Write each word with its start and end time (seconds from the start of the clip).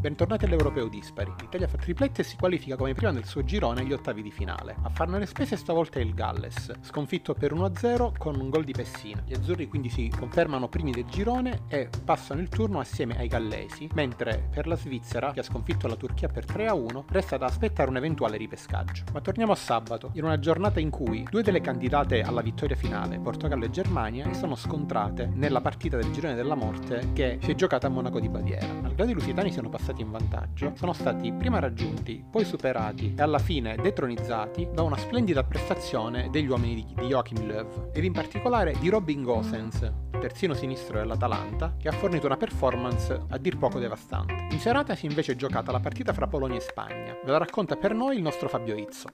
Bentornati 0.00 0.46
all'Europeo 0.46 0.88
Dispari. 0.88 1.30
L'Italia 1.40 1.68
fa 1.68 1.76
triplette 1.76 2.22
e 2.22 2.24
si 2.24 2.38
qualifica 2.38 2.74
come 2.74 2.94
prima 2.94 3.10
nel 3.10 3.26
suo 3.26 3.44
girone 3.44 3.82
agli 3.82 3.92
ottavi 3.92 4.22
di 4.22 4.30
finale. 4.30 4.74
A 4.80 4.88
farne 4.88 5.18
le 5.18 5.26
spese 5.26 5.56
stavolta 5.56 5.98
è 5.98 6.02
il 6.02 6.14
Galles, 6.14 6.72
sconfitto 6.80 7.34
per 7.34 7.52
1-0 7.52 8.12
con 8.16 8.40
un 8.40 8.48
gol 8.48 8.64
di 8.64 8.72
Pessina. 8.72 9.22
Gli 9.26 9.34
azzurri 9.34 9.68
quindi 9.68 9.90
si 9.90 10.08
confermano 10.08 10.70
primi 10.70 10.90
del 10.90 11.04
girone 11.04 11.64
e 11.68 11.90
passano 12.02 12.40
il 12.40 12.48
turno 12.48 12.80
assieme 12.80 13.18
ai 13.18 13.28
gallesi, 13.28 13.90
mentre 13.92 14.48
per 14.50 14.66
la 14.66 14.74
Svizzera, 14.74 15.32
che 15.32 15.40
ha 15.40 15.42
sconfitto 15.42 15.86
la 15.86 15.96
Turchia 15.96 16.28
per 16.28 16.46
3-1, 16.46 17.04
resta 17.08 17.36
da 17.36 17.44
aspettare 17.44 17.90
un 17.90 17.98
eventuale 17.98 18.38
ripescaggio. 18.38 19.04
Ma 19.12 19.20
torniamo 19.20 19.52
a 19.52 19.56
sabato, 19.56 20.12
in 20.14 20.24
una 20.24 20.38
giornata 20.38 20.80
in 20.80 20.88
cui 20.88 21.26
due 21.28 21.42
delle 21.42 21.60
candidate 21.60 22.22
alla 22.22 22.40
vittoria 22.40 22.74
finale, 22.74 23.18
Portogallo 23.18 23.66
e 23.66 23.70
Germania, 23.70 24.32
sono 24.32 24.54
scontrate 24.54 25.26
nella 25.26 25.60
partita 25.60 25.98
del 25.98 26.10
girone 26.10 26.36
della 26.36 26.54
morte 26.54 27.10
che 27.12 27.38
si 27.42 27.50
è 27.50 27.54
giocata 27.54 27.88
a 27.88 27.90
Monaco 27.90 28.18
di 28.18 28.30
Baviera. 28.30 28.72
Malgrado 28.80 29.10
i 29.10 29.14
lusitani 29.14 29.52
siano 29.52 29.68
passati 29.68 29.88
passati 29.90 30.02
in 30.02 30.10
vantaggio, 30.10 30.72
sono 30.76 30.92
stati 30.92 31.32
prima 31.32 31.58
raggiunti, 31.58 32.24
poi 32.30 32.44
superati 32.44 33.14
e 33.16 33.22
alla 33.22 33.38
fine 33.38 33.76
detronizzati 33.76 34.68
da 34.72 34.82
una 34.82 34.96
splendida 34.96 35.42
prestazione 35.42 36.28
degli 36.30 36.48
uomini 36.48 36.86
di, 36.94 37.06
Joachim 37.06 37.46
Löw, 37.46 37.90
ed 37.92 38.04
in 38.04 38.12
particolare 38.12 38.74
di 38.78 38.88
Robin 38.88 39.22
Gosens, 39.22 39.90
terzino 40.20 40.54
sinistro 40.54 40.98
dell'Atalanta, 40.98 41.74
che 41.78 41.88
ha 41.88 41.92
fornito 41.92 42.26
una 42.26 42.36
performance 42.36 43.20
a 43.28 43.38
dir 43.38 43.58
poco 43.58 43.78
devastante. 43.78 44.48
In 44.50 44.60
serata 44.60 44.94
si 44.94 45.06
è 45.06 45.08
invece 45.08 45.36
giocata 45.36 45.72
la 45.72 45.80
partita 45.80 46.12
fra 46.12 46.26
Polonia 46.26 46.58
e 46.58 46.60
Spagna. 46.60 47.16
Ve 47.24 47.30
la 47.30 47.38
racconta 47.38 47.76
per 47.76 47.94
noi 47.94 48.16
il 48.16 48.22
nostro 48.22 48.48
Fabio 48.48 48.76
Izzo. 48.76 49.08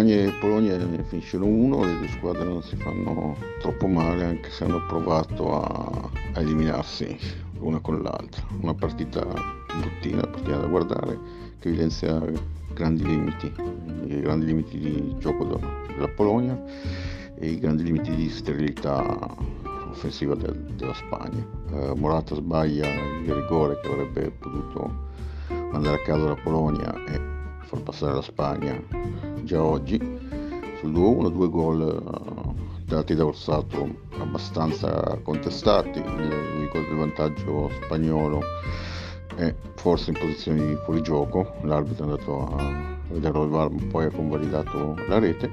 Spagna 0.00 0.14
e 0.14 0.32
Polonia 0.40 0.78
finiscono 1.02 1.44
uno, 1.44 1.84
le 1.84 1.98
due 1.98 2.08
squadre 2.08 2.44
non 2.44 2.62
si 2.62 2.74
fanno 2.76 3.36
troppo 3.58 3.86
male 3.86 4.24
anche 4.24 4.48
se 4.48 4.64
hanno 4.64 4.82
provato 4.86 5.62
a, 5.62 6.10
a 6.32 6.40
eliminarsi 6.40 7.18
l'una 7.58 7.80
con 7.80 8.00
l'altra. 8.00 8.42
Una 8.62 8.72
partita 8.72 9.22
bruttina, 9.78 10.22
partita 10.22 10.56
da 10.56 10.66
guardare 10.68 11.18
che 11.58 11.68
evidenzia 11.68 12.18
grandi 12.72 13.04
limiti, 13.04 13.52
i 14.06 14.20
grandi 14.20 14.46
limiti 14.46 14.78
di 14.78 15.16
gioco 15.18 15.44
della 15.44 16.08
Polonia 16.08 16.58
e 17.38 17.50
i 17.50 17.58
grandi 17.58 17.82
limiti 17.82 18.14
di 18.14 18.30
sterilità 18.30 19.36
offensiva 19.90 20.34
del, 20.34 20.56
della 20.76 20.94
Spagna. 20.94 21.46
Uh, 21.72 21.92
Morata 21.94 22.34
sbaglia 22.34 22.86
il 22.86 23.34
rigore 23.34 23.78
che 23.82 23.92
avrebbe 23.92 24.30
potuto 24.30 25.08
mandare 25.70 25.96
a 25.96 26.02
casa 26.04 26.24
la 26.24 26.40
Polonia 26.42 27.04
e 27.04 27.39
far 27.70 27.82
passare 27.82 28.14
la 28.14 28.22
Spagna 28.22 28.82
già 29.44 29.62
oggi 29.62 29.96
sul 30.80 30.90
2-1, 30.90 31.30
due 31.30 31.48
gol 31.48 32.54
dati 32.84 33.14
da 33.14 33.24
Orsato 33.24 33.88
abbastanza 34.18 35.20
contestati, 35.22 36.00
il, 36.00 36.62
il 36.62 36.68
gol 36.72 36.82
del 36.82 36.96
vantaggio 36.96 37.70
spagnolo 37.84 38.40
è 39.36 39.54
forse 39.76 40.10
in 40.10 40.18
posizione 40.18 40.66
di 40.66 40.74
fuorigioco, 40.84 41.58
l'arbitro 41.62 42.06
è 42.06 42.10
andato 42.10 42.56
a 42.56 42.98
vederlo 43.08 43.42
al 43.42 43.48
VAR 43.48 43.70
poi 43.88 44.06
ha 44.06 44.10
convalidato 44.10 44.96
la 45.06 45.20
rete, 45.20 45.52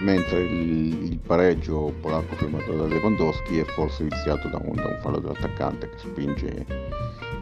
mentre 0.00 0.40
il, 0.40 1.12
il 1.12 1.18
pareggio 1.18 1.92
polacco 2.00 2.36
firmato 2.36 2.74
da 2.74 2.86
Lewandowski 2.86 3.58
è 3.58 3.64
forse 3.64 4.04
viziato 4.04 4.48
da 4.48 4.58
un, 4.64 4.76
da 4.76 4.86
un 4.86 4.98
fallo 5.02 5.18
dell'attaccante 5.18 5.90
che 5.90 5.98
spinge 5.98 6.66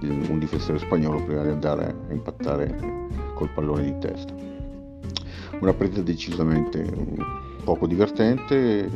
il, 0.01 0.27
un 0.29 0.41
difensore 0.41 0.81
spagnolo 0.81 1.23
prima 1.23 1.43
di 1.43 1.51
andare 1.51 1.85
a 2.09 2.13
impattare 2.13 3.07
col 3.39 3.51
pallone 3.51 3.85
di 3.85 3.99
testa. 3.99 4.35
Una 5.61 5.73
partita 5.73 6.03
decisamente 6.03 6.85
poco 7.63 7.87
divertente 7.87 8.91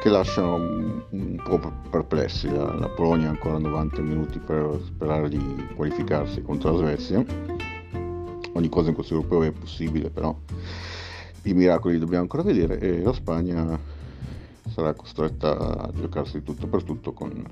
che 0.00 0.08
lascia 0.08 0.42
un, 0.42 1.36
po' 1.44 1.60
perplessi. 1.90 2.48
La, 2.48 2.74
la 2.74 2.88
Polonia 2.88 3.28
ancora 3.28 3.58
90 3.58 4.00
minuti 4.00 4.38
per 4.38 4.80
sperare 4.82 5.28
di 5.28 5.68
qualificarsi 5.76 6.40
contro 6.40 6.72
la 6.72 6.78
Svezia. 6.78 7.24
Ogni 8.54 8.68
cosa 8.70 8.88
in 8.88 8.94
questo 8.94 9.14
europeo 9.14 9.42
è 9.42 9.52
possibile, 9.52 10.08
però 10.08 10.34
i 11.42 11.52
miracoli 11.52 11.94
li 11.94 12.00
dobbiamo 12.00 12.22
ancora 12.22 12.42
vedere 12.42 12.78
e 12.78 13.02
la 13.02 13.12
Spagna 13.12 13.78
sarà 14.68 14.94
costretta 14.94 15.56
a 15.56 15.90
giocarsi 15.92 16.42
tutto 16.42 16.66
per 16.66 16.82
tutto 16.82 17.12
con, 17.12 17.44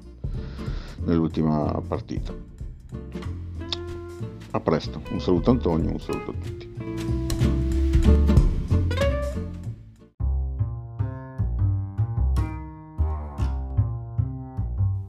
nell'ultima 1.04 1.82
partita. 1.86 2.57
A 4.50 4.60
presto, 4.60 5.02
un 5.10 5.20
saluto 5.20 5.50
Antonio, 5.50 5.90
un 5.90 6.00
saluto 6.00 6.30
a 6.30 6.34
tutti. 6.34 6.76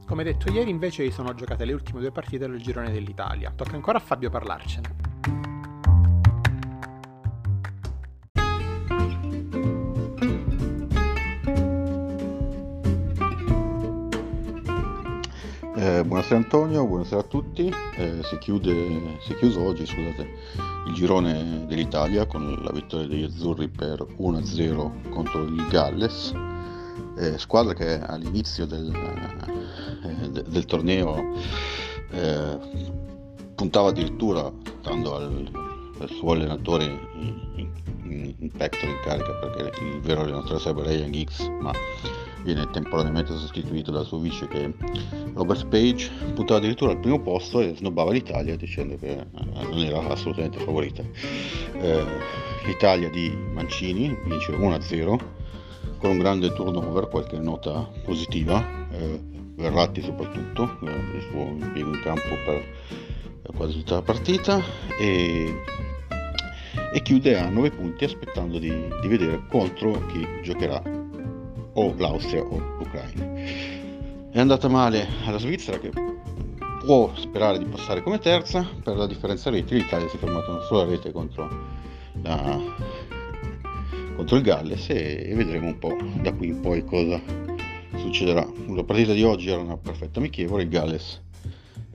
Come 0.06 0.24
detto 0.24 0.50
ieri 0.50 0.68
invece 0.68 1.10
sono 1.10 1.34
giocate 1.34 1.64
le 1.64 1.72
ultime 1.72 2.00
due 2.00 2.12
partite 2.12 2.46
del 2.46 2.60
girone 2.60 2.90
dell'Italia. 2.92 3.50
Tocca 3.56 3.76
ancora 3.76 3.96
a 3.96 4.00
Fabio 4.00 4.28
parlarcene. 4.28 4.99
Buonasera 16.10 16.38
Antonio, 16.38 16.86
buonasera 16.86 17.20
a 17.20 17.22
tutti. 17.22 17.72
Eh, 17.96 18.18
si, 18.24 18.36
chiude, 18.38 19.16
si, 19.20 19.32
è 19.32 19.56
oggi 19.58 19.86
scusate, 19.86 20.28
il 20.88 20.92
girone 20.92 21.66
dell'Italia 21.68 22.26
con 22.26 22.52
la 22.64 22.72
vittoria 22.72 23.06
degli 23.06 23.22
azzurri 23.22 23.68
per 23.68 24.04
1-0 24.18 25.08
contro 25.08 25.44
il 25.44 25.64
Galles, 25.68 26.34
eh, 27.16 27.38
squadra 27.38 27.74
che 27.74 28.00
all'inizio 28.00 28.66
del, 28.66 28.92
eh, 30.02 30.30
de, 30.30 30.42
del 30.48 30.64
torneo 30.64 31.32
eh, 32.10 32.58
puntava 33.54 33.90
addirittura 33.90 34.50
dando 34.82 35.14
al, 35.14 35.48
al 36.00 36.10
suo 36.10 36.32
allenatore 36.32 36.86
in, 37.14 37.70
in, 38.02 38.34
in 38.36 38.50
Pector 38.50 38.88
in 38.88 38.98
carica 39.04 39.30
perché 39.34 39.80
il 39.84 40.00
vero 40.00 40.22
allenatore 40.22 40.58
sarebbe 40.58 40.82
Ryan 40.82 41.12
Giggs, 41.12 41.48
ma 41.60 41.70
viene 42.42 42.68
temporaneamente 42.70 43.36
sostituito 43.36 43.90
dal 43.90 44.06
suo 44.06 44.18
vice 44.18 44.48
che 44.48 44.72
Robert 45.34 45.66
Page, 45.66 46.10
puntava 46.34 46.58
addirittura 46.58 46.92
al 46.92 46.98
primo 46.98 47.20
posto 47.20 47.60
e 47.60 47.74
snobbava 47.76 48.12
l'Italia 48.12 48.56
dicendo 48.56 48.96
che 48.96 49.12
eh, 49.12 49.26
non 49.62 49.78
era 49.78 50.06
assolutamente 50.08 50.58
favorita. 50.58 51.02
Eh, 51.72 52.38
L'Italia 52.66 53.08
di 53.08 53.34
Mancini 53.52 54.14
vince 54.26 54.52
1-0 54.52 55.18
con 55.98 56.10
un 56.10 56.18
grande 56.18 56.52
turnover, 56.52 57.08
qualche 57.08 57.38
nota 57.38 57.90
positiva, 58.04 58.64
eh, 58.90 59.20
Verratti 59.54 60.02
soprattutto, 60.02 60.78
eh, 60.82 61.16
il 61.16 61.26
suo 61.30 61.40
impiego 61.40 61.92
in 61.94 62.00
campo 62.02 62.28
per 62.44 62.64
quasi 63.56 63.78
tutta 63.78 63.94
la 63.96 64.02
partita 64.02 64.62
e, 64.98 65.62
e 66.92 67.02
chiude 67.02 67.38
a 67.38 67.48
9 67.48 67.70
punti 67.70 68.04
aspettando 68.04 68.58
di, 68.58 68.70
di 69.00 69.08
vedere 69.08 69.42
contro 69.48 70.06
chi 70.06 70.26
giocherà 70.42 70.99
o 71.74 71.94
l'Austria 71.96 72.42
o 72.42 72.58
l'Ucraina. 72.78 73.32
È 74.30 74.38
andata 74.38 74.68
male 74.68 75.06
alla 75.24 75.38
Svizzera 75.38 75.78
che 75.78 75.90
può 76.84 77.12
sperare 77.14 77.58
di 77.58 77.64
passare 77.66 78.02
come 78.02 78.18
terza, 78.18 78.66
per 78.82 78.96
la 78.96 79.06
differenza 79.06 79.50
reti 79.50 79.74
l'Italia 79.74 80.08
si 80.08 80.16
è 80.16 80.18
fermata 80.18 80.50
una 80.50 80.62
sola 80.62 80.84
rete 80.84 81.12
contro, 81.12 81.48
la, 82.22 82.58
contro 84.16 84.36
il 84.36 84.42
Galles 84.42 84.88
e, 84.88 85.26
e, 85.26 85.34
vedremo 85.34 85.66
un 85.66 85.78
po' 85.78 85.96
da 86.22 86.32
qui 86.32 86.48
in 86.48 86.60
poi 86.60 86.84
cosa 86.84 87.20
succederà. 87.96 88.46
La 88.68 88.84
partita 88.84 89.12
di 89.12 89.22
oggi 89.22 89.50
era 89.50 89.60
una 89.60 89.76
perfetta 89.76 90.20
amichevole, 90.20 90.62
il 90.62 90.68
Galles 90.68 91.20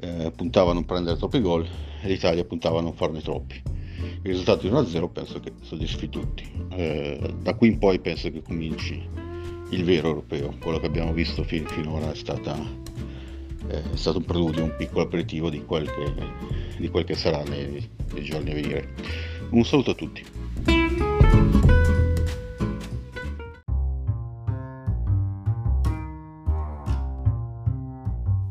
eh, 0.02 0.32
puntava 0.36 0.72
a 0.72 0.74
non 0.74 0.86
prendere 0.86 1.18
troppi 1.18 1.42
gol 1.42 1.68
e 2.02 2.08
l'Italia 2.08 2.44
puntava 2.44 2.80
a 2.80 2.82
non 2.82 2.94
farne 2.94 3.22
troppi. 3.22 3.62
Il 4.22 4.32
risultato 4.32 4.68
di 4.68 4.74
1-0 4.74 5.12
penso 5.12 5.40
che 5.40 5.54
soddisfi 5.62 6.10
tutti. 6.10 6.68
Eh, 6.72 7.34
da 7.42 7.56
qui 7.56 7.70
in 7.70 7.80
poi 7.80 8.00
penso 8.00 8.30
che 8.30 8.42
cominci 8.42 9.25
il 9.70 9.84
vero 9.84 10.10
europeo, 10.10 10.56
quello 10.60 10.80
che 10.80 10.86
abbiamo 10.86 11.14
visto 11.14 11.44
fin, 11.44 11.66
finora 11.68 12.12
è, 12.12 12.16
stata, 12.16 12.56
eh, 13.70 13.92
è, 13.92 13.96
stato 13.96 14.20
un 14.20 14.26
preludio, 14.26 14.64
un 14.64 14.76
piccolo 14.78 15.02
aperitivo 15.02 15.50
di 15.50 15.64
quel 15.66 15.86
che, 15.86 16.14
di 16.78 16.90
quel 16.90 17.04
che 17.04 17.16
sarà 17.16 17.44
nei, 17.44 17.88
nei 18.14 18.24
giorni 18.24 18.52
a 18.52 18.54
venire. 18.54 18.94
Un 19.50 19.64
saluto 19.64 19.92
a 19.92 19.96
tutti. 19.96 20.35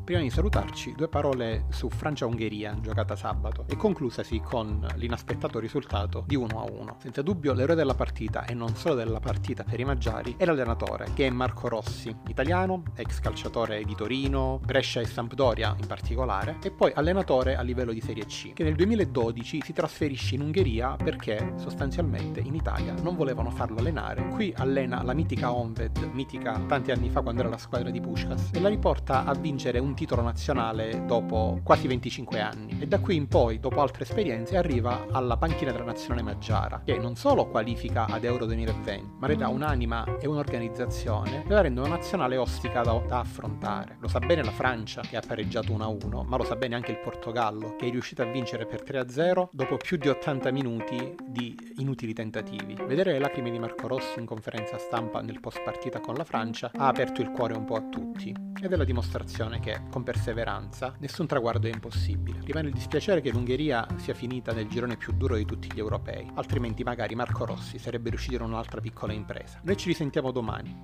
Prima 0.04 0.20
di 0.20 0.28
salutarci, 0.28 0.92
due 0.94 1.08
parole 1.08 1.64
su 1.70 1.88
Francia-Ungheria, 1.88 2.76
giocata 2.78 3.16
sabato, 3.16 3.64
e 3.66 3.74
conclusasi 3.74 4.38
con 4.38 4.86
l'inaspettato 4.96 5.58
risultato 5.58 6.24
di 6.26 6.36
1-1. 6.36 6.96
Senza 6.98 7.22
dubbio 7.22 7.54
l'eroe 7.54 7.74
della 7.74 7.94
partita, 7.94 8.44
e 8.44 8.52
non 8.52 8.76
solo 8.76 8.96
della 8.96 9.18
partita 9.18 9.64
per 9.64 9.80
i 9.80 9.84
maggiari, 9.84 10.34
è 10.36 10.44
l'allenatore, 10.44 11.12
che 11.14 11.26
è 11.26 11.30
Marco 11.30 11.68
Rossi, 11.68 12.14
italiano, 12.28 12.82
ex 12.94 13.18
calciatore 13.20 13.82
di 13.82 13.94
Torino, 13.94 14.60
Brescia 14.62 15.00
e 15.00 15.06
Sampdoria 15.06 15.74
in 15.80 15.86
particolare, 15.86 16.58
e 16.62 16.70
poi 16.70 16.92
allenatore 16.94 17.56
a 17.56 17.62
livello 17.62 17.94
di 17.94 18.02
Serie 18.02 18.26
C, 18.26 18.52
che 18.52 18.62
nel 18.62 18.74
2012 18.74 19.62
si 19.64 19.72
trasferisce 19.72 20.34
in 20.34 20.42
Ungheria 20.42 20.96
perché 21.02 21.54
sostanzialmente 21.56 22.40
in 22.40 22.54
Italia 22.54 22.92
non 23.00 23.16
volevano 23.16 23.48
farlo 23.48 23.78
allenare. 23.78 24.28
Qui 24.28 24.52
allena 24.58 25.02
la 25.02 25.14
mitica 25.14 25.50
Onved, 25.50 26.10
mitica 26.12 26.60
tanti 26.66 26.90
anni 26.90 27.08
fa 27.08 27.22
quando 27.22 27.40
era 27.40 27.48
la 27.48 27.56
squadra 27.56 27.88
di 27.88 28.02
Pushkas, 28.02 28.50
e 28.52 28.60
la 28.60 28.68
riporta 28.68 29.24
a 29.24 29.32
vincere 29.32 29.78
un 29.78 29.92
titolo 29.94 30.22
nazionale 30.22 31.04
dopo 31.06 31.60
quasi 31.62 31.86
25 31.86 32.40
anni. 32.40 32.78
E 32.80 32.86
da 32.86 32.98
qui 32.98 33.16
in 33.16 33.28
poi, 33.28 33.60
dopo 33.60 33.80
altre 33.80 34.02
esperienze, 34.04 34.56
arriva 34.56 35.06
alla 35.10 35.36
panchina 35.36 35.72
della 35.72 35.84
nazionale 35.84 36.22
Maggiara, 36.22 36.82
che 36.84 36.98
non 36.98 37.16
solo 37.16 37.46
qualifica 37.46 38.06
ad 38.06 38.24
Euro 38.24 38.46
2020, 38.46 39.14
ma 39.18 39.26
le 39.26 39.36
dà 39.36 39.48
un'anima 39.48 40.18
e 40.18 40.26
un'organizzazione 40.26 41.44
che 41.46 41.52
la 41.52 41.60
rendono 41.60 41.88
nazionale 41.88 42.36
ostica 42.36 42.82
da, 42.82 42.92
da 43.06 43.20
affrontare. 43.20 43.96
Lo 44.00 44.08
sa 44.08 44.18
bene 44.18 44.42
la 44.42 44.50
Francia, 44.50 45.00
che 45.02 45.16
ha 45.16 45.22
pareggiato 45.26 45.72
1-1, 45.72 46.26
ma 46.26 46.36
lo 46.36 46.44
sa 46.44 46.56
bene 46.56 46.74
anche 46.74 46.90
il 46.90 46.98
Portogallo, 46.98 47.76
che 47.76 47.86
è 47.86 47.90
riuscito 47.90 48.22
a 48.22 48.26
vincere 48.26 48.66
per 48.66 48.82
3-0 48.82 49.48
dopo 49.50 49.76
più 49.76 49.96
di 49.96 50.08
80 50.08 50.50
minuti 50.50 51.14
di 51.24 51.56
inutili 51.76 52.12
tentativi. 52.12 52.76
Vedere 52.86 53.12
le 53.12 53.18
lacrime 53.18 53.50
di 53.50 53.58
Marco 53.58 53.86
Rossi 53.86 54.18
in 54.18 54.26
conferenza 54.26 54.78
stampa 54.78 55.20
nel 55.20 55.40
post 55.40 55.62
partita 55.62 56.00
con 56.00 56.14
la 56.14 56.24
Francia 56.24 56.70
ha 56.74 56.88
aperto 56.88 57.20
il 57.20 57.30
cuore 57.30 57.54
un 57.54 57.64
po' 57.64 57.76
a 57.76 57.82
tutti 57.82 58.34
ed 58.62 58.72
è 58.72 58.76
la 58.76 58.84
dimostrazione 58.84 59.60
che, 59.60 59.80
con 59.90 60.02
perseveranza, 60.02 60.94
nessun 60.98 61.26
traguardo 61.26 61.66
è 61.66 61.70
impossibile. 61.72 62.40
Rimane 62.44 62.68
il 62.68 62.74
dispiacere 62.74 63.20
che 63.20 63.30
l'Ungheria 63.30 63.86
sia 63.96 64.14
finita 64.14 64.52
nel 64.52 64.68
girone 64.68 64.96
più 64.96 65.12
duro 65.12 65.36
di 65.36 65.44
tutti 65.44 65.70
gli 65.72 65.78
europei, 65.78 66.30
altrimenti 66.34 66.82
magari 66.82 67.14
Marco 67.14 67.44
Rossi 67.44 67.78
sarebbe 67.78 68.10
riuscito 68.10 68.42
in 68.42 68.50
un'altra 68.50 68.80
piccola 68.80 69.12
impresa. 69.12 69.60
Noi 69.62 69.76
ci 69.76 69.88
risentiamo 69.88 70.30
domani. 70.30 70.76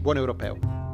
Buon 0.00 0.16
europeo! 0.16 0.89